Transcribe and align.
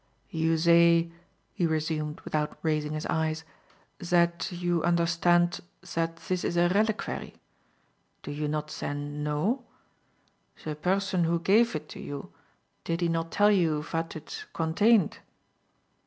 "You 0.31 0.57
zay," 0.57 1.11
he 1.53 1.67
resumed 1.67 2.21
without 2.21 2.57
raising 2.63 2.93
his 2.93 3.05
eyes, 3.05 3.43
"zat 4.03 4.51
you 4.51 4.81
understandt 4.81 5.59
zat 5.85 6.19
zis 6.19 6.43
is 6.43 6.57
a 6.57 6.69
reliquary. 6.69 7.35
Do 8.23 8.31
you 8.31 8.47
not 8.47 8.71
zen 8.71 9.21
know? 9.23 9.63
Ze 10.59 10.73
berson 10.73 11.25
who 11.25 11.39
gafe 11.39 11.75
it 11.75 11.87
to 11.89 11.99
you, 11.99 12.33
did 12.83 13.01
he 13.01 13.09
not 13.09 13.29
tell 13.31 13.51
you 13.51 13.83
vat 13.83 14.15
it 14.15 14.45
gondained?" 14.53 15.19